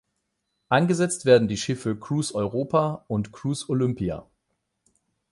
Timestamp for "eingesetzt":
0.69-1.25